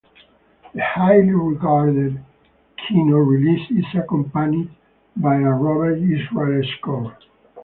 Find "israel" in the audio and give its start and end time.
5.99-6.63